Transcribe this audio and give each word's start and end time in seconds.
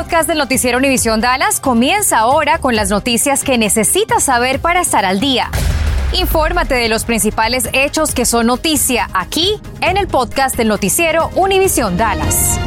podcast 0.00 0.26
del 0.26 0.38
noticiero 0.38 0.78
Univisión 0.78 1.20
Dallas 1.20 1.60
comienza 1.60 2.20
ahora 2.20 2.56
con 2.56 2.74
las 2.74 2.88
noticias 2.88 3.44
que 3.44 3.58
necesitas 3.58 4.22
saber 4.22 4.58
para 4.58 4.80
estar 4.80 5.04
al 5.04 5.20
día. 5.20 5.50
Infórmate 6.18 6.74
de 6.74 6.88
los 6.88 7.04
principales 7.04 7.68
hechos 7.74 8.14
que 8.14 8.24
son 8.24 8.46
noticia 8.46 9.08
aquí 9.12 9.60
en 9.82 9.98
el 9.98 10.06
podcast 10.06 10.56
del 10.56 10.68
noticiero 10.68 11.28
Univisión 11.36 11.98
Dallas. 11.98 12.58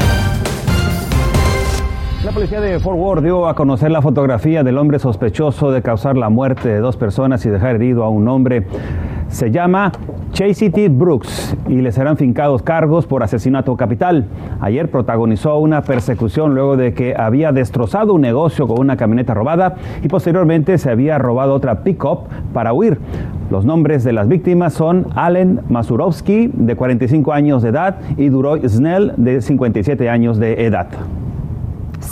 La 2.23 2.31
policía 2.31 2.61
de 2.61 2.79
Fort 2.79 2.99
Worth 2.99 3.23
dio 3.23 3.47
a 3.47 3.55
conocer 3.55 3.89
la 3.89 4.03
fotografía 4.03 4.61
del 4.61 4.77
hombre 4.77 4.99
sospechoso 4.99 5.71
de 5.71 5.81
causar 5.81 6.15
la 6.15 6.29
muerte 6.29 6.69
de 6.69 6.81
dos 6.81 6.97
personas 6.97 7.43
y 7.47 7.49
dejar 7.49 7.77
herido 7.77 8.03
a 8.03 8.09
un 8.09 8.27
hombre. 8.27 8.67
Se 9.33 9.49
llama 9.49 9.91
Chasey 10.31 10.69
T. 10.69 10.89
Brooks 10.89 11.57
y 11.67 11.81
le 11.81 11.91
serán 11.91 12.17
fincados 12.17 12.61
cargos 12.61 13.07
por 13.07 13.23
asesinato 13.23 13.75
capital. 13.75 14.27
Ayer 14.61 14.91
protagonizó 14.91 15.57
una 15.57 15.81
persecución 15.81 16.53
luego 16.53 16.77
de 16.77 16.93
que 16.93 17.15
había 17.17 17.51
destrozado 17.51 18.13
un 18.13 18.21
negocio 18.21 18.67
con 18.67 18.79
una 18.79 18.95
camioneta 18.95 19.33
robada 19.33 19.73
y 20.03 20.07
posteriormente 20.07 20.77
se 20.77 20.91
había 20.91 21.17
robado 21.17 21.55
otra 21.55 21.83
pickup 21.83 22.27
para 22.53 22.73
huir. 22.73 22.99
Los 23.49 23.65
nombres 23.65 24.03
de 24.03 24.13
las 24.13 24.27
víctimas 24.27 24.73
son 24.73 25.07
Allen 25.15 25.61
Mazurovsky, 25.67 26.51
de 26.53 26.75
45 26.75 27.33
años 27.33 27.63
de 27.63 27.69
edad, 27.69 27.95
y 28.17 28.29
Duroy 28.29 28.69
Snell, 28.69 29.13
de 29.17 29.41
57 29.41 30.11
años 30.11 30.37
de 30.37 30.63
edad. 30.63 30.89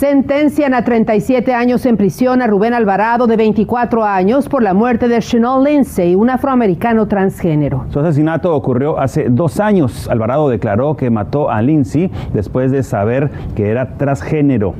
Sentencian 0.02 0.74
a 0.74 0.82
37 0.82 1.54
años 1.54 1.86
en 1.86 1.96
prisión 1.96 2.42
a 2.42 2.48
Rubén 2.48 2.74
Alvarado, 2.74 3.28
de 3.28 3.36
24 3.36 4.02
años, 4.02 4.48
por 4.48 4.60
la 4.60 4.74
muerte 4.74 5.06
de 5.06 5.20
Chanel 5.20 5.62
Lindsay, 5.62 6.16
un 6.16 6.28
afroamericano 6.28 7.06
transgénero. 7.06 7.84
Su 7.90 8.00
asesinato 8.00 8.52
ocurrió 8.52 8.98
hace 8.98 9.28
dos 9.30 9.60
años. 9.60 10.08
Alvarado 10.08 10.48
declaró 10.48 10.96
que 10.96 11.08
mató 11.08 11.50
a 11.50 11.62
Lindsay 11.62 12.10
después 12.34 12.72
de 12.72 12.82
saber 12.82 13.30
que 13.54 13.70
era 13.70 13.96
transgénero. 13.96 14.74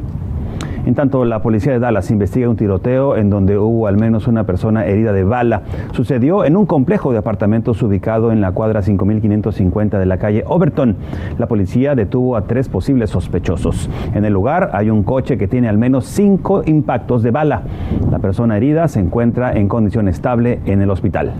En 0.84 0.94
tanto, 0.94 1.24
la 1.24 1.42
policía 1.42 1.72
de 1.72 1.78
Dallas 1.78 2.10
investiga 2.10 2.48
un 2.48 2.56
tiroteo 2.56 3.16
en 3.16 3.30
donde 3.30 3.56
hubo 3.56 3.86
al 3.86 3.96
menos 3.96 4.26
una 4.26 4.44
persona 4.44 4.84
herida 4.84 5.12
de 5.12 5.22
bala. 5.24 5.62
Sucedió 5.92 6.44
en 6.44 6.56
un 6.56 6.66
complejo 6.66 7.12
de 7.12 7.18
apartamentos 7.18 7.82
ubicado 7.82 8.32
en 8.32 8.40
la 8.40 8.52
cuadra 8.52 8.82
5550 8.82 9.98
de 9.98 10.06
la 10.06 10.18
calle 10.18 10.42
Overton. 10.46 10.96
La 11.38 11.46
policía 11.46 11.94
detuvo 11.94 12.36
a 12.36 12.42
tres 12.42 12.68
posibles 12.68 13.10
sospechosos. 13.10 13.88
En 14.14 14.24
el 14.24 14.32
lugar 14.32 14.70
hay 14.72 14.90
un 14.90 15.04
coche 15.04 15.38
que 15.38 15.48
tiene 15.48 15.68
al 15.68 15.78
menos 15.78 16.06
cinco 16.06 16.62
impactos 16.66 17.22
de 17.22 17.30
bala. 17.30 17.62
La 18.10 18.18
persona 18.18 18.56
herida 18.56 18.88
se 18.88 19.00
encuentra 19.00 19.52
en 19.52 19.68
condición 19.68 20.08
estable 20.08 20.60
en 20.66 20.82
el 20.82 20.90
hospital. 20.90 21.32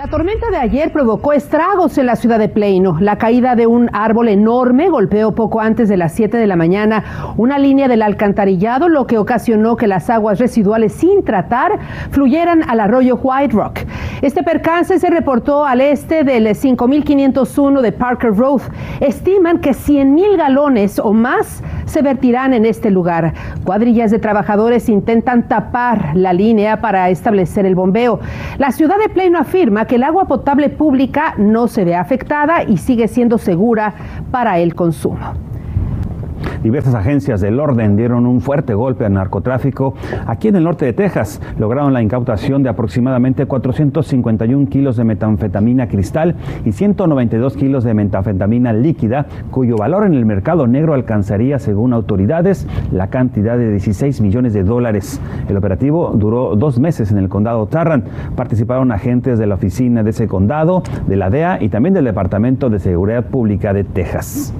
La 0.00 0.06
tormenta 0.06 0.48
de 0.48 0.56
ayer 0.56 0.92
provocó 0.92 1.34
estragos 1.34 1.98
en 1.98 2.06
la 2.06 2.16
ciudad 2.16 2.38
de 2.38 2.48
Pleino. 2.48 2.96
La 3.00 3.18
caída 3.18 3.54
de 3.54 3.66
un 3.66 3.90
árbol 3.92 4.30
enorme 4.30 4.88
golpeó 4.88 5.34
poco 5.34 5.60
antes 5.60 5.90
de 5.90 5.98
las 5.98 6.12
7 6.14 6.38
de 6.38 6.46
la 6.46 6.56
mañana 6.56 7.34
una 7.36 7.58
línea 7.58 7.86
del 7.86 8.00
alcantarillado, 8.00 8.88
lo 8.88 9.06
que 9.06 9.18
ocasionó 9.18 9.76
que 9.76 9.86
las 9.86 10.08
aguas 10.08 10.38
residuales 10.38 10.94
sin 10.94 11.22
tratar 11.22 11.78
fluyeran 12.12 12.62
al 12.66 12.80
arroyo 12.80 13.16
White 13.22 13.54
Rock. 13.54 13.80
Este 14.22 14.42
percance 14.42 14.98
se 14.98 15.10
reportó 15.10 15.66
al 15.66 15.82
este 15.82 16.24
del 16.24 16.54
5501 16.54 17.82
de 17.82 17.92
Parker 17.92 18.34
Road. 18.34 18.62
Estiman 19.00 19.58
que 19.58 19.74
100 19.74 20.14
mil 20.14 20.38
galones 20.38 20.98
o 20.98 21.12
más 21.12 21.62
se 21.84 22.00
vertirán 22.00 22.54
en 22.54 22.64
este 22.64 22.90
lugar. 22.90 23.34
Cuadrillas 23.64 24.10
de 24.10 24.18
trabajadores 24.18 24.88
intentan 24.88 25.48
tapar 25.48 26.12
la 26.14 26.32
línea 26.32 26.80
para 26.80 27.10
establecer 27.10 27.66
el 27.66 27.74
bombeo. 27.74 28.20
La 28.58 28.70
ciudad 28.70 28.96
de 28.98 29.08
Pleino 29.08 29.38
afirma 29.38 29.86
que 29.90 29.96
el 29.96 30.04
agua 30.04 30.26
potable 30.26 30.68
pública 30.68 31.34
no 31.36 31.66
se 31.66 31.84
ve 31.84 31.96
afectada 31.96 32.62
y 32.62 32.76
sigue 32.76 33.08
siendo 33.08 33.38
segura 33.38 33.92
para 34.30 34.60
el 34.60 34.76
consumo. 34.76 35.49
Diversas 36.62 36.94
agencias 36.94 37.40
del 37.40 37.58
orden 37.58 37.96
dieron 37.96 38.26
un 38.26 38.42
fuerte 38.42 38.74
golpe 38.74 39.06
al 39.06 39.14
narcotráfico 39.14 39.94
aquí 40.26 40.48
en 40.48 40.56
el 40.56 40.64
norte 40.64 40.84
de 40.84 40.92
Texas. 40.92 41.40
Lograron 41.58 41.94
la 41.94 42.02
incautación 42.02 42.62
de 42.62 42.68
aproximadamente 42.68 43.46
451 43.46 44.68
kilos 44.68 44.96
de 44.96 45.04
metanfetamina 45.04 45.88
cristal 45.88 46.34
y 46.66 46.72
192 46.72 47.56
kilos 47.56 47.84
de 47.84 47.94
metanfetamina 47.94 48.74
líquida, 48.74 49.26
cuyo 49.50 49.76
valor 49.76 50.04
en 50.04 50.12
el 50.12 50.26
mercado 50.26 50.66
negro 50.66 50.92
alcanzaría, 50.92 51.58
según 51.58 51.94
autoridades, 51.94 52.66
la 52.92 53.08
cantidad 53.08 53.56
de 53.56 53.70
16 53.70 54.20
millones 54.20 54.52
de 54.52 54.62
dólares. 54.62 55.20
El 55.48 55.56
operativo 55.56 56.12
duró 56.14 56.56
dos 56.56 56.78
meses 56.78 57.10
en 57.10 57.18
el 57.18 57.30
condado 57.30 57.66
Tarrant. 57.66 58.06
Participaron 58.36 58.92
agentes 58.92 59.38
de 59.38 59.46
la 59.46 59.54
oficina 59.54 60.02
de 60.02 60.10
ese 60.10 60.28
condado, 60.28 60.82
de 61.06 61.16
la 61.16 61.30
DEA 61.30 61.62
y 61.62 61.70
también 61.70 61.94
del 61.94 62.04
Departamento 62.04 62.68
de 62.68 62.78
Seguridad 62.78 63.24
Pública 63.24 63.72
de 63.72 63.84
Texas. 63.84 64.52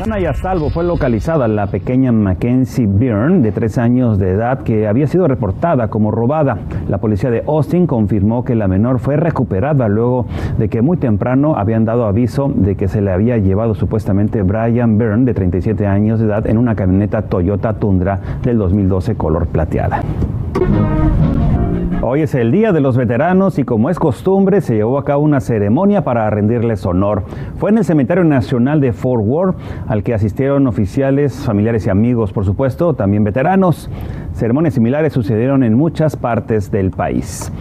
Sana 0.00 0.18
y 0.18 0.24
a 0.24 0.32
salvo 0.32 0.70
fue 0.70 0.82
localizada 0.82 1.46
la 1.46 1.66
pequeña 1.66 2.10
Mackenzie 2.10 2.86
Byrne, 2.86 3.40
de 3.42 3.52
tres 3.52 3.76
años 3.76 4.18
de 4.18 4.30
edad, 4.30 4.62
que 4.62 4.88
había 4.88 5.06
sido 5.06 5.28
reportada 5.28 5.88
como 5.88 6.10
robada. 6.10 6.56
La 6.88 6.96
policía 6.96 7.30
de 7.30 7.44
Austin 7.46 7.86
confirmó 7.86 8.42
que 8.42 8.54
la 8.54 8.66
menor 8.66 8.98
fue 8.98 9.18
recuperada 9.18 9.88
luego 9.88 10.24
de 10.56 10.70
que 10.70 10.80
muy 10.80 10.96
temprano 10.96 11.54
habían 11.54 11.84
dado 11.84 12.06
aviso 12.06 12.50
de 12.54 12.76
que 12.76 12.88
se 12.88 13.02
le 13.02 13.12
había 13.12 13.36
llevado 13.36 13.74
supuestamente 13.74 14.40
Brian 14.40 14.96
Byrne, 14.96 15.26
de 15.26 15.34
37 15.34 15.86
años 15.86 16.18
de 16.18 16.24
edad, 16.24 16.46
en 16.46 16.56
una 16.56 16.74
camioneta 16.74 17.20
Toyota 17.20 17.74
Tundra 17.74 18.20
del 18.42 18.56
2012 18.56 19.16
color 19.16 19.48
plateada. 19.48 20.00
Hoy 22.02 22.22
es 22.22 22.34
el 22.34 22.50
Día 22.50 22.72
de 22.72 22.80
los 22.80 22.96
Veteranos 22.96 23.58
y 23.58 23.64
como 23.64 23.90
es 23.90 23.98
costumbre 23.98 24.62
se 24.62 24.74
llevó 24.74 24.96
a 24.96 25.04
cabo 25.04 25.22
una 25.22 25.38
ceremonia 25.38 26.02
para 26.02 26.30
rendirles 26.30 26.86
honor. 26.86 27.24
Fue 27.56 27.68
en 27.68 27.76
el 27.76 27.84
Cementerio 27.84 28.24
Nacional 28.24 28.80
de 28.80 28.94
Fort 28.94 29.22
Worth 29.22 29.56
al 29.86 30.02
que 30.02 30.14
asistieron 30.14 30.66
oficiales, 30.66 31.34
familiares 31.44 31.86
y 31.86 31.90
amigos, 31.90 32.32
por 32.32 32.46
supuesto, 32.46 32.94
también 32.94 33.22
veteranos. 33.22 33.90
Ceremonias 34.32 34.72
similares 34.72 35.12
sucedieron 35.12 35.62
en 35.62 35.74
muchas 35.74 36.16
partes 36.16 36.70
del 36.70 36.90
país. 36.90 37.52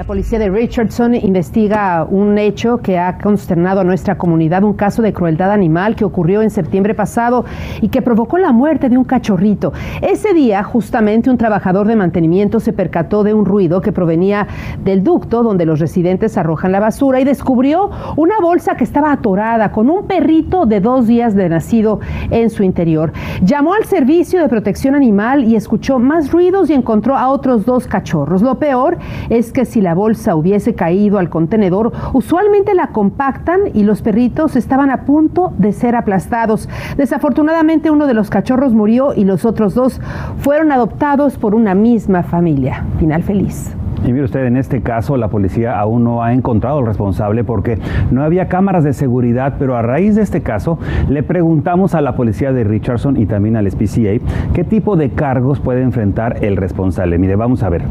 La 0.00 0.06
policía 0.06 0.38
de 0.38 0.48
Richardson 0.48 1.14
investiga 1.14 2.06
un 2.08 2.38
hecho 2.38 2.78
que 2.78 2.98
ha 2.98 3.18
consternado 3.18 3.82
a 3.82 3.84
nuestra 3.84 4.16
comunidad, 4.16 4.64
un 4.64 4.72
caso 4.72 5.02
de 5.02 5.12
crueldad 5.12 5.50
animal 5.50 5.94
que 5.94 6.06
ocurrió 6.06 6.40
en 6.40 6.48
septiembre 6.48 6.94
pasado 6.94 7.44
y 7.82 7.90
que 7.90 8.00
provocó 8.00 8.38
la 8.38 8.50
muerte 8.50 8.88
de 8.88 8.96
un 8.96 9.04
cachorrito. 9.04 9.74
Ese 10.00 10.32
día, 10.32 10.62
justamente, 10.62 11.28
un 11.28 11.36
trabajador 11.36 11.86
de 11.86 11.96
mantenimiento 11.96 12.60
se 12.60 12.72
percató 12.72 13.24
de 13.24 13.34
un 13.34 13.44
ruido 13.44 13.82
que 13.82 13.92
provenía 13.92 14.46
del 14.82 15.04
ducto 15.04 15.42
donde 15.42 15.66
los 15.66 15.80
residentes 15.80 16.38
arrojan 16.38 16.72
la 16.72 16.80
basura 16.80 17.20
y 17.20 17.24
descubrió 17.24 17.90
una 18.16 18.40
bolsa 18.40 18.76
que 18.76 18.84
estaba 18.84 19.12
atorada 19.12 19.70
con 19.70 19.90
un 19.90 20.06
perrito 20.06 20.64
de 20.64 20.80
dos 20.80 21.08
días 21.08 21.34
de 21.34 21.50
nacido 21.50 22.00
en 22.30 22.48
su 22.48 22.62
interior. 22.62 23.12
Llamó 23.42 23.74
al 23.74 23.84
servicio 23.84 24.40
de 24.40 24.48
protección 24.48 24.94
animal 24.94 25.44
y 25.44 25.56
escuchó 25.56 25.98
más 25.98 26.32
ruidos 26.32 26.70
y 26.70 26.72
encontró 26.72 27.18
a 27.18 27.28
otros 27.28 27.66
dos 27.66 27.86
cachorros. 27.86 28.40
Lo 28.40 28.58
peor 28.58 28.96
es 29.28 29.52
que 29.52 29.66
si 29.66 29.82
la 29.82 29.89
bolsa 29.94 30.34
hubiese 30.36 30.74
caído 30.74 31.18
al 31.18 31.30
contenedor, 31.30 31.92
usualmente 32.12 32.74
la 32.74 32.88
compactan 32.88 33.60
y 33.74 33.84
los 33.84 34.02
perritos 34.02 34.56
estaban 34.56 34.90
a 34.90 35.04
punto 35.04 35.52
de 35.58 35.72
ser 35.72 35.96
aplastados. 35.96 36.68
Desafortunadamente 36.96 37.90
uno 37.90 38.06
de 38.06 38.14
los 38.14 38.30
cachorros 38.30 38.72
murió 38.72 39.14
y 39.14 39.24
los 39.24 39.44
otros 39.44 39.74
dos 39.74 40.00
fueron 40.38 40.72
adoptados 40.72 41.38
por 41.38 41.54
una 41.54 41.74
misma 41.74 42.22
familia. 42.22 42.84
Final 42.98 43.22
feliz. 43.22 43.74
Y 44.06 44.12
mire 44.12 44.24
usted, 44.24 44.46
en 44.46 44.56
este 44.56 44.80
caso 44.80 45.16
la 45.16 45.28
policía 45.28 45.78
aún 45.78 46.04
no 46.04 46.22
ha 46.22 46.32
encontrado 46.32 46.78
al 46.78 46.86
responsable 46.86 47.44
porque 47.44 47.78
no 48.10 48.22
había 48.22 48.48
cámaras 48.48 48.82
de 48.82 48.94
seguridad, 48.94 49.54
pero 49.58 49.76
a 49.76 49.82
raíz 49.82 50.16
de 50.16 50.22
este 50.22 50.40
caso 50.40 50.78
le 51.08 51.22
preguntamos 51.22 51.94
a 51.94 52.00
la 52.00 52.16
policía 52.16 52.52
de 52.52 52.64
Richardson 52.64 53.18
y 53.18 53.26
también 53.26 53.56
al 53.56 53.70
SPCA 53.70 54.24
qué 54.54 54.64
tipo 54.64 54.96
de 54.96 55.10
cargos 55.10 55.60
puede 55.60 55.82
enfrentar 55.82 56.42
el 56.42 56.56
responsable. 56.56 57.18
Mire, 57.18 57.36
vamos 57.36 57.62
a 57.62 57.68
ver. 57.68 57.82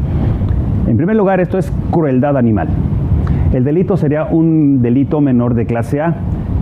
En 0.86 0.96
primer 0.96 1.16
lugar, 1.16 1.40
esto 1.40 1.58
es 1.58 1.72
crueldad 1.90 2.36
animal. 2.36 2.68
El 3.52 3.64
delito 3.64 3.96
sería 3.96 4.24
un 4.24 4.80
delito 4.82 5.20
menor 5.20 5.54
de 5.54 5.66
clase 5.66 6.00
A 6.00 6.14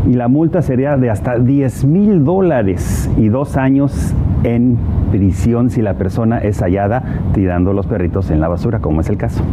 y 0.09 0.15
la 0.15 0.29
multa 0.29 0.63
sería 0.63 0.97
de 0.97 1.11
hasta 1.11 1.39
10 1.39 1.85
mil 1.85 2.25
dólares 2.25 3.11
y 3.17 3.29
dos 3.29 3.57
años 3.57 4.15
en 4.45 4.79
prisión 5.11 5.71
si 5.71 5.83
la 5.83 5.95
persona 5.95 6.39
es 6.39 6.61
hallada 6.63 7.03
tirando 7.35 7.73
los 7.73 7.87
perritos 7.87 8.31
en 8.31 8.41
la 8.41 8.49
basura, 8.49 8.81
como 8.81 9.01
es 9.01 9.09
el 9.09 9.17
caso. 9.17 9.45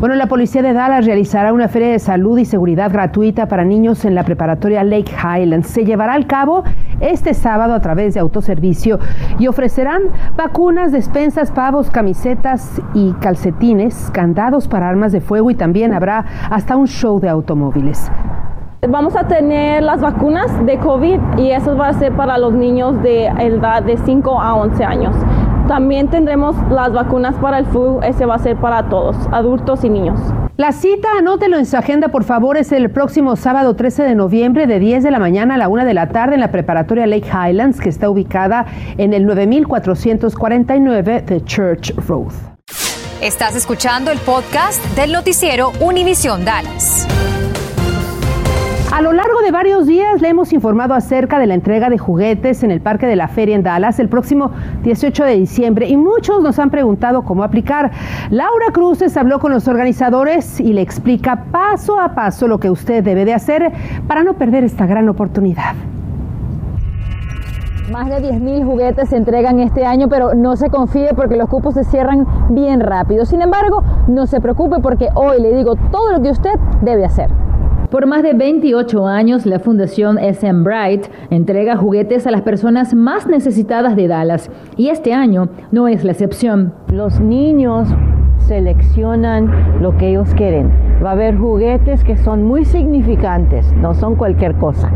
Bueno, 0.00 0.14
la 0.14 0.26
policía 0.26 0.62
de 0.62 0.72
Dallas 0.72 1.04
realizará 1.06 1.52
una 1.52 1.66
feria 1.66 1.88
de 1.88 1.98
salud 1.98 2.38
y 2.38 2.44
seguridad 2.44 2.92
gratuita 2.92 3.46
para 3.46 3.64
niños 3.64 4.04
en 4.04 4.14
la 4.14 4.22
preparatoria 4.22 4.84
Lake 4.84 5.10
Highlands. 5.12 5.66
Se 5.66 5.84
llevará 5.84 6.14
al 6.14 6.28
cabo 6.28 6.62
este 7.00 7.34
sábado 7.34 7.74
a 7.74 7.80
través 7.80 8.14
de 8.14 8.20
autoservicio 8.20 8.98
y 9.38 9.46
ofrecerán 9.46 10.02
vacunas, 10.36 10.92
despensas, 10.92 11.50
pavos, 11.50 11.90
camisetas 11.90 12.80
y 12.94 13.12
calcetines, 13.14 14.10
candados 14.12 14.68
para 14.68 14.88
armas 14.88 15.12
de 15.12 15.20
fuego 15.20 15.50
y 15.50 15.54
también 15.54 15.94
habrá 15.94 16.24
hasta 16.50 16.76
un 16.76 16.86
show 16.86 17.20
de 17.20 17.28
automóviles. 17.28 18.10
Vamos 18.88 19.16
a 19.16 19.26
tener 19.26 19.82
las 19.82 20.00
vacunas 20.00 20.64
de 20.64 20.78
COVID 20.78 21.18
y 21.36 21.50
eso 21.50 21.76
va 21.76 21.88
a 21.88 21.92
ser 21.94 22.12
para 22.12 22.38
los 22.38 22.52
niños 22.52 23.02
de 23.02 23.26
edad 23.26 23.82
de 23.82 23.96
5 23.96 24.40
a 24.40 24.54
11 24.54 24.84
años. 24.84 25.16
También 25.66 26.08
tendremos 26.08 26.56
las 26.70 26.92
vacunas 26.92 27.34
para 27.36 27.58
el 27.58 27.66
flu, 27.66 28.00
ese 28.02 28.24
va 28.24 28.36
a 28.36 28.38
ser 28.38 28.56
para 28.56 28.88
todos, 28.88 29.16
adultos 29.32 29.84
y 29.84 29.90
niños. 29.90 30.20
La 30.58 30.72
cita, 30.72 31.06
anótelo 31.16 31.56
en 31.56 31.66
su 31.66 31.76
agenda, 31.76 32.08
por 32.08 32.24
favor, 32.24 32.56
es 32.56 32.72
el 32.72 32.90
próximo 32.90 33.36
sábado 33.36 33.76
13 33.76 34.02
de 34.02 34.16
noviembre 34.16 34.66
de 34.66 34.80
10 34.80 35.04
de 35.04 35.12
la 35.12 35.20
mañana 35.20 35.54
a 35.54 35.56
la 35.56 35.68
1 35.68 35.84
de 35.84 35.94
la 35.94 36.08
tarde 36.08 36.34
en 36.34 36.40
la 36.40 36.50
preparatoria 36.50 37.06
Lake 37.06 37.28
Highlands, 37.28 37.78
que 37.78 37.88
está 37.88 38.10
ubicada 38.10 38.66
en 38.96 39.12
el 39.12 39.24
9449 39.24 41.22
de 41.22 41.44
Church 41.44 41.94
Road. 42.08 42.32
Estás 43.22 43.54
escuchando 43.54 44.10
el 44.10 44.18
podcast 44.18 44.84
del 44.96 45.12
noticiero 45.12 45.70
Univisión 45.78 46.44
Dallas. 46.44 47.06
A 48.90 49.02
lo 49.02 49.12
largo 49.12 49.40
de 49.44 49.50
varios 49.50 49.86
días 49.86 50.22
le 50.22 50.30
hemos 50.30 50.52
informado 50.54 50.94
acerca 50.94 51.38
de 51.38 51.46
la 51.46 51.52
entrega 51.54 51.90
de 51.90 51.98
juguetes 51.98 52.62
en 52.62 52.70
el 52.70 52.80
Parque 52.80 53.06
de 53.06 53.16
la 53.16 53.28
Feria 53.28 53.54
en 53.54 53.62
Dallas 53.62 54.00
el 54.00 54.08
próximo 54.08 54.50
18 54.82 55.24
de 55.24 55.36
diciembre 55.36 55.86
y 55.86 55.96
muchos 55.96 56.42
nos 56.42 56.58
han 56.58 56.70
preguntado 56.70 57.22
cómo 57.22 57.44
aplicar. 57.44 57.90
Laura 58.30 58.66
Cruces 58.72 59.16
habló 59.18 59.40
con 59.40 59.52
los 59.52 59.68
organizadores 59.68 60.58
y 60.58 60.72
le 60.72 60.80
explica 60.80 61.44
paso 61.52 62.00
a 62.00 62.14
paso 62.14 62.48
lo 62.48 62.58
que 62.58 62.70
usted 62.70 63.04
debe 63.04 63.26
de 63.26 63.34
hacer 63.34 63.70
para 64.08 64.24
no 64.24 64.34
perder 64.34 64.64
esta 64.64 64.86
gran 64.86 65.06
oportunidad. 65.10 65.74
Más 67.92 68.08
de 68.08 68.16
10.000 68.16 68.64
juguetes 68.64 69.10
se 69.10 69.16
entregan 69.16 69.60
este 69.60 69.84
año, 69.84 70.08
pero 70.08 70.34
no 70.34 70.56
se 70.56 70.70
confíe 70.70 71.10
porque 71.14 71.36
los 71.36 71.48
cupos 71.48 71.74
se 71.74 71.84
cierran 71.84 72.26
bien 72.50 72.80
rápido. 72.80 73.26
Sin 73.26 73.42
embargo, 73.42 73.82
no 74.08 74.26
se 74.26 74.40
preocupe 74.40 74.76
porque 74.80 75.08
hoy 75.14 75.42
le 75.42 75.54
digo 75.54 75.76
todo 75.90 76.12
lo 76.12 76.22
que 76.22 76.30
usted 76.30 76.54
debe 76.82 77.04
hacer. 77.04 77.30
Por 77.90 78.06
más 78.06 78.22
de 78.22 78.34
28 78.34 79.06
años, 79.06 79.46
la 79.46 79.60
Fundación 79.60 80.18
SM 80.18 80.62
Bright 80.62 81.06
entrega 81.30 81.74
juguetes 81.76 82.26
a 82.26 82.30
las 82.30 82.42
personas 82.42 82.92
más 82.92 83.26
necesitadas 83.26 83.96
de 83.96 84.08
Dallas 84.08 84.50
y 84.76 84.90
este 84.90 85.14
año 85.14 85.48
no 85.72 85.88
es 85.88 86.04
la 86.04 86.12
excepción. 86.12 86.74
Los 86.92 87.18
niños 87.18 87.88
seleccionan 88.46 89.80
lo 89.80 89.96
que 89.96 90.10
ellos 90.10 90.28
quieren. 90.34 90.87
Va 91.04 91.10
a 91.10 91.12
haber 91.12 91.36
juguetes 91.36 92.02
que 92.02 92.16
son 92.16 92.42
muy 92.42 92.64
significantes, 92.64 93.72
no 93.74 93.94
son 93.94 94.16
cualquier 94.16 94.56
cosa. 94.56 94.90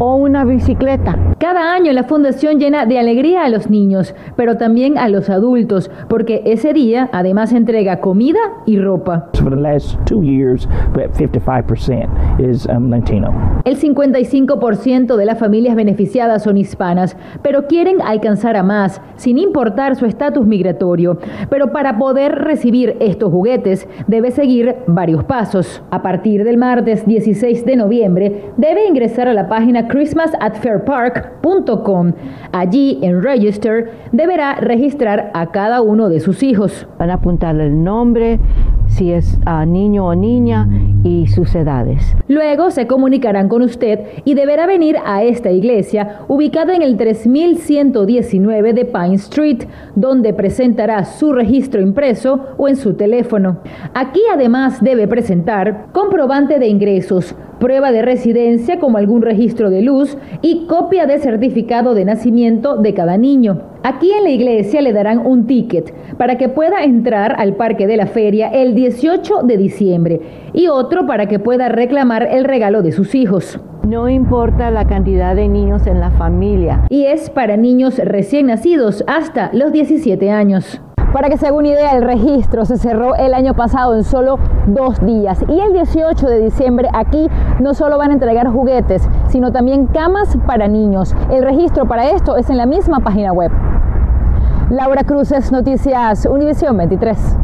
O 0.00 0.16
una 0.16 0.44
bicicleta. 0.44 1.16
Cada 1.38 1.74
año 1.74 1.92
la 1.92 2.04
fundación 2.04 2.58
llena 2.58 2.86
de 2.86 2.98
alegría 2.98 3.44
a 3.44 3.48
los 3.48 3.70
niños, 3.70 4.16
pero 4.34 4.56
también 4.56 4.98
a 4.98 5.08
los 5.08 5.30
adultos, 5.30 5.92
porque 6.08 6.42
ese 6.44 6.72
día 6.72 7.08
además 7.12 7.52
entrega 7.52 8.00
comida 8.00 8.40
y 8.66 8.80
ropa. 8.80 9.30
El 13.64 13.78
55% 13.78 15.16
de 15.16 15.24
las 15.24 15.38
familias 15.38 15.76
beneficiadas 15.76 16.42
son 16.42 16.56
hispanas, 16.56 17.16
pero 17.42 17.68
quieren 17.68 18.02
alcanzar 18.02 18.56
a 18.56 18.64
más, 18.64 19.00
sin 19.14 19.38
importar 19.38 19.94
su 19.94 20.06
estatus 20.06 20.46
migratorio. 20.46 21.18
Pero 21.48 21.70
para 21.70 21.96
poder 21.96 22.34
recibir 22.40 22.96
estos 22.98 23.30
juguetes, 23.30 23.88
debe 24.08 24.32
seguir 24.32 24.76
varios 24.88 25.22
pasos. 25.22 25.43
A 25.90 26.00
partir 26.00 26.42
del 26.42 26.56
martes 26.56 27.06
16 27.06 27.66
de 27.66 27.76
noviembre, 27.76 28.52
debe 28.56 28.86
ingresar 28.86 29.28
a 29.28 29.34
la 29.34 29.46
página 29.46 29.88
christmasatfairpark.com. 29.88 32.12
Allí, 32.52 32.98
en 33.02 33.22
Register, 33.22 33.90
deberá 34.12 34.54
registrar 34.54 35.30
a 35.34 35.50
cada 35.50 35.82
uno 35.82 36.08
de 36.08 36.20
sus 36.20 36.42
hijos. 36.42 36.86
Van 36.98 37.10
a 37.10 37.14
apuntarle 37.14 37.66
el 37.66 37.84
nombre, 37.84 38.40
si 38.94 39.12
es 39.12 39.38
uh, 39.46 39.66
niño 39.66 40.06
o 40.06 40.14
niña 40.14 40.68
y 41.02 41.26
sus 41.26 41.54
edades. 41.54 42.14
Luego 42.28 42.70
se 42.70 42.86
comunicarán 42.86 43.48
con 43.48 43.62
usted 43.62 44.00
y 44.24 44.34
deberá 44.34 44.66
venir 44.66 44.96
a 45.04 45.22
esta 45.22 45.50
iglesia 45.50 46.20
ubicada 46.28 46.74
en 46.74 46.82
el 46.82 46.96
3119 46.96 48.72
de 48.72 48.84
Pine 48.84 49.14
Street, 49.14 49.64
donde 49.94 50.32
presentará 50.32 51.04
su 51.04 51.32
registro 51.32 51.80
impreso 51.80 52.40
o 52.56 52.68
en 52.68 52.76
su 52.76 52.94
teléfono. 52.94 53.58
Aquí 53.94 54.20
además 54.32 54.82
debe 54.82 55.08
presentar 55.08 55.86
comprobante 55.92 56.58
de 56.58 56.68
ingresos, 56.68 57.34
prueba 57.58 57.92
de 57.92 58.02
residencia 58.02 58.78
como 58.78 58.98
algún 58.98 59.22
registro 59.22 59.70
de 59.70 59.82
luz 59.82 60.16
y 60.42 60.66
copia 60.66 61.06
de 61.06 61.18
certificado 61.18 61.94
de 61.94 62.04
nacimiento 62.04 62.76
de 62.76 62.94
cada 62.94 63.16
niño. 63.16 63.62
Aquí 63.82 64.10
en 64.12 64.24
la 64.24 64.30
iglesia 64.30 64.80
le 64.80 64.92
darán 64.92 65.26
un 65.26 65.46
ticket 65.46 65.92
para 66.16 66.38
que 66.38 66.48
pueda 66.48 66.84
entrar 66.84 67.34
al 67.38 67.54
parque 67.56 67.86
de 67.86 67.96
la 67.96 68.06
feria 68.06 68.48
el 68.48 68.74
18 68.74 69.42
de 69.42 69.56
diciembre 69.56 70.20
y 70.52 70.68
otro 70.68 71.06
para 71.06 71.26
que 71.26 71.38
pueda 71.38 71.68
reclamar 71.68 72.28
el 72.30 72.44
regalo 72.44 72.82
de 72.82 72.92
sus 72.92 73.14
hijos. 73.14 73.60
No 73.86 74.08
importa 74.08 74.70
la 74.70 74.86
cantidad 74.86 75.36
de 75.36 75.48
niños 75.48 75.86
en 75.86 76.00
la 76.00 76.10
familia. 76.12 76.86
Y 76.88 77.04
es 77.04 77.28
para 77.28 77.58
niños 77.58 77.98
recién 77.98 78.46
nacidos 78.46 79.04
hasta 79.06 79.50
los 79.52 79.72
17 79.72 80.30
años. 80.30 80.80
Para 81.14 81.28
que 81.28 81.38
se 81.38 81.46
haga 81.46 81.56
una 81.56 81.68
idea, 81.68 81.92
el 81.92 82.02
registro 82.02 82.64
se 82.64 82.76
cerró 82.76 83.14
el 83.14 83.34
año 83.34 83.54
pasado 83.54 83.94
en 83.94 84.02
solo 84.02 84.36
dos 84.66 84.98
días. 85.06 85.44
Y 85.46 85.60
el 85.60 85.72
18 85.72 86.26
de 86.26 86.40
diciembre 86.40 86.88
aquí 86.92 87.28
no 87.60 87.72
solo 87.72 87.98
van 87.98 88.10
a 88.10 88.14
entregar 88.14 88.48
juguetes, 88.48 89.08
sino 89.28 89.52
también 89.52 89.86
camas 89.86 90.36
para 90.44 90.66
niños. 90.66 91.14
El 91.30 91.44
registro 91.44 91.86
para 91.86 92.10
esto 92.10 92.36
es 92.36 92.50
en 92.50 92.56
la 92.56 92.66
misma 92.66 92.98
página 92.98 93.32
web. 93.32 93.52
Laura 94.70 95.04
Cruces, 95.04 95.52
Noticias 95.52 96.26
Univisión 96.26 96.76
23. 96.76 97.43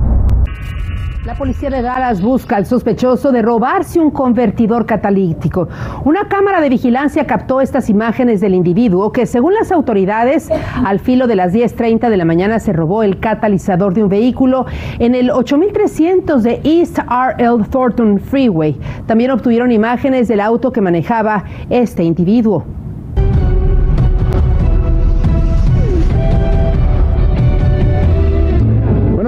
La 1.26 1.34
policía 1.34 1.68
de 1.68 1.82
Dallas 1.82 2.22
busca 2.22 2.56
al 2.56 2.64
sospechoso 2.64 3.30
de 3.30 3.42
robarse 3.42 4.00
un 4.00 4.10
convertidor 4.10 4.86
catalítico. 4.86 5.68
Una 6.06 6.28
cámara 6.28 6.62
de 6.62 6.70
vigilancia 6.70 7.26
captó 7.26 7.60
estas 7.60 7.90
imágenes 7.90 8.40
del 8.40 8.54
individuo 8.54 9.12
que, 9.12 9.26
según 9.26 9.52
las 9.52 9.70
autoridades, 9.70 10.48
al 10.82 10.98
filo 10.98 11.26
de 11.26 11.36
las 11.36 11.52
10.30 11.52 12.08
de 12.08 12.16
la 12.16 12.24
mañana 12.24 12.58
se 12.58 12.72
robó 12.72 13.02
el 13.02 13.20
catalizador 13.20 13.92
de 13.92 14.02
un 14.04 14.08
vehículo 14.08 14.64
en 14.98 15.14
el 15.14 15.30
8300 15.30 16.42
de 16.42 16.62
East 16.64 16.98
R.L. 17.00 17.64
Thornton 17.70 18.18
Freeway. 18.18 18.80
También 19.04 19.30
obtuvieron 19.30 19.72
imágenes 19.72 20.26
del 20.26 20.40
auto 20.40 20.72
que 20.72 20.80
manejaba 20.80 21.44
este 21.68 22.02
individuo. 22.02 22.64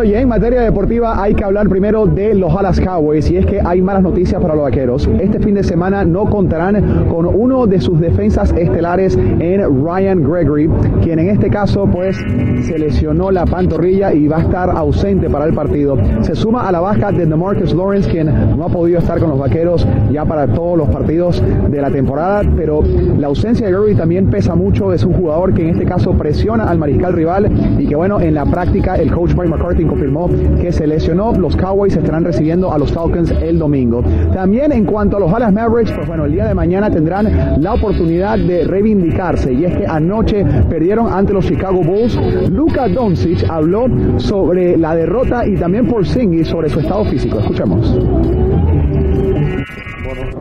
Bueno, 0.02 0.18
y 0.18 0.20
en 0.20 0.28
materia 0.28 0.62
deportiva 0.62 1.22
hay 1.22 1.32
que 1.32 1.44
hablar 1.44 1.68
primero 1.68 2.06
de 2.06 2.34
los 2.34 2.52
Dallas 2.52 2.80
Cowboys 2.80 3.30
y 3.30 3.36
es 3.36 3.46
que 3.46 3.60
hay 3.64 3.80
malas 3.80 4.02
noticias 4.02 4.42
para 4.42 4.56
los 4.56 4.64
vaqueros. 4.64 5.08
Este 5.20 5.38
fin 5.38 5.54
de 5.54 5.62
semana 5.62 6.04
no 6.04 6.28
contarán 6.28 7.06
con 7.08 7.24
uno 7.24 7.68
de 7.68 7.80
sus 7.80 8.00
defensas 8.00 8.52
estelares 8.52 9.16
en 9.16 9.60
Ryan 9.84 10.24
Gregory, 10.24 10.68
quien 11.02 11.20
en 11.20 11.28
este 11.28 11.50
caso 11.50 11.86
pues 11.86 12.16
se 12.62 12.80
lesionó 12.80 13.30
la 13.30 13.46
pantorrilla 13.46 14.12
y 14.12 14.26
va 14.26 14.38
a 14.38 14.40
estar 14.40 14.70
ausente 14.70 15.30
para 15.30 15.44
el 15.44 15.54
partido. 15.54 15.96
Se 16.22 16.34
suma 16.34 16.66
a 16.66 16.72
la 16.72 16.80
baja 16.80 17.12
de 17.12 17.24
DeMarcus 17.24 17.72
Lawrence, 17.72 18.10
quien 18.10 18.26
no 18.26 18.64
ha 18.64 18.68
podido 18.68 18.98
estar 18.98 19.20
con 19.20 19.30
los 19.30 19.38
vaqueros 19.38 19.86
ya 20.10 20.24
para 20.24 20.48
todos 20.48 20.78
los 20.78 20.88
partidos 20.88 21.40
de 21.68 21.80
la 21.80 21.92
temporada, 21.92 22.42
pero 22.56 22.82
la 23.18 23.28
ausencia 23.28 23.66
de 23.66 23.72
Gregory 23.72 23.94
también 23.94 24.28
pesa 24.30 24.56
mucho. 24.56 24.92
Es 24.92 25.04
un 25.04 25.12
jugador 25.12 25.54
que 25.54 25.62
en 25.62 25.68
este 25.68 25.84
caso 25.84 26.12
presiona 26.14 26.64
al 26.64 26.78
mariscal 26.78 27.12
rival 27.12 27.48
y 27.78 27.86
que 27.86 27.94
bueno, 27.94 28.20
en 28.20 28.34
la 28.34 28.44
práctica 28.46 28.96
el 28.96 29.12
coach 29.12 29.34
Mike 29.34 29.48
McCarthy 29.48 29.91
confirmó 29.92 30.28
que 30.60 30.72
se 30.72 30.86
lesionó. 30.86 31.32
Los 31.32 31.54
Cowboys 31.54 31.94
estarán 31.94 32.24
recibiendo 32.24 32.72
a 32.72 32.78
los 32.78 32.92
Falcons 32.92 33.30
el 33.42 33.58
domingo. 33.58 34.02
También 34.32 34.72
en 34.72 34.86
cuanto 34.86 35.18
a 35.18 35.20
los 35.20 35.30
Dallas 35.30 35.52
Mavericks, 35.52 35.92
pues 35.92 36.08
bueno, 36.08 36.24
el 36.24 36.32
día 36.32 36.46
de 36.46 36.54
mañana 36.54 36.90
tendrán 36.90 37.60
la 37.62 37.74
oportunidad 37.74 38.38
de 38.38 38.64
reivindicarse. 38.64 39.52
Y 39.52 39.64
es 39.64 39.76
que 39.76 39.86
anoche 39.86 40.44
perdieron 40.68 41.12
ante 41.12 41.34
los 41.34 41.46
Chicago 41.46 41.82
Bulls. 41.82 42.18
Luka 42.50 42.88
Doncic 42.88 43.44
habló 43.50 43.86
sobre 44.16 44.78
la 44.78 44.94
derrota 44.94 45.46
y 45.46 45.56
también 45.56 45.86
por 45.86 46.06
Singh 46.06 46.44
sobre 46.44 46.70
su 46.70 46.80
estado 46.80 47.04
físico. 47.04 47.38
Escuchemos. 47.38 47.98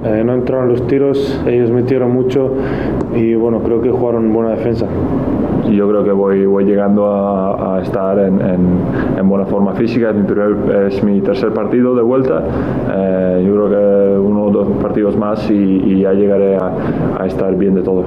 Eh, 0.03 0.24
no 0.25 0.34
entraron 0.34 0.70
los 0.70 0.88
tiros, 0.88 1.43
ellos 1.46 1.70
metieron 1.70 2.12
mucho 2.12 2.51
y 3.15 3.36
bueno, 3.36 3.60
creo 3.60 3.81
que 3.81 3.91
jugaron 3.91 4.34
buena 4.34 4.51
defensa. 4.51 4.88
Yo 5.70 5.88
creo 5.88 6.03
que 6.03 6.12
voy, 6.12 6.46
voy 6.46 6.65
llegando 6.65 7.08
a, 7.08 7.79
estar 7.81 8.17
en, 8.20 8.41
en, 8.41 8.60
en, 9.17 9.29
buena 9.29 9.46
forma 9.46 9.74
física. 9.74 10.13
Es 10.88 11.03
mi 11.03 11.22
tercer 11.22 11.53
partido 11.53 11.96
de 11.96 12.01
vuelta. 12.01 12.43
Eh, 12.93 13.43
yo 13.46 13.53
creo 13.53 13.70
que 13.70 14.20
uno 14.20 14.46
o 14.46 14.51
dos 14.51 14.67
partidos 14.81 15.15
más 15.15 15.50
y, 15.50 15.53
y 15.53 16.01
ya 16.01 16.13
llegaré 16.13 16.58
a, 16.58 16.72
a 17.20 17.27
estar 17.27 17.55
bien 17.55 17.75
de 17.75 17.84
todo. 17.84 18.03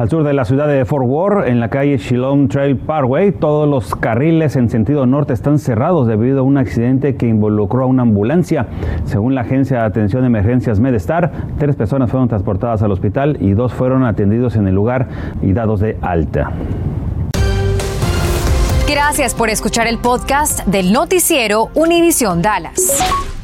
Al 0.00 0.08
sur 0.08 0.24
de 0.24 0.32
la 0.32 0.46
ciudad 0.46 0.66
de 0.66 0.82
Fort 0.86 1.04
Worth, 1.06 1.46
en 1.46 1.60
la 1.60 1.68
calle 1.68 1.98
Shilom 1.98 2.48
Trail 2.48 2.74
Parkway, 2.74 3.32
todos 3.32 3.68
los 3.68 3.94
carriles 3.94 4.56
en 4.56 4.70
sentido 4.70 5.04
norte 5.04 5.34
están 5.34 5.58
cerrados 5.58 6.06
debido 6.06 6.40
a 6.40 6.42
un 6.42 6.56
accidente 6.56 7.16
que 7.16 7.26
involucró 7.26 7.82
a 7.82 7.86
una 7.86 8.00
ambulancia. 8.00 8.66
Según 9.04 9.34
la 9.34 9.42
agencia 9.42 9.80
de 9.80 9.84
atención 9.84 10.22
de 10.22 10.28
emergencias 10.28 10.80
MedStar, 10.80 11.30
tres 11.58 11.76
personas 11.76 12.10
fueron 12.10 12.30
transportadas 12.30 12.80
al 12.80 12.92
hospital 12.92 13.36
y 13.42 13.52
dos 13.52 13.74
fueron 13.74 14.06
atendidos 14.06 14.56
en 14.56 14.68
el 14.68 14.74
lugar 14.74 15.06
y 15.42 15.52
dados 15.52 15.80
de 15.80 15.98
alta. 16.00 16.50
Gracias 18.88 19.34
por 19.34 19.50
escuchar 19.50 19.86
el 19.86 19.98
podcast 19.98 20.64
del 20.64 20.94
noticiero 20.94 21.68
Univisión 21.74 22.40
Dallas. 22.40 23.29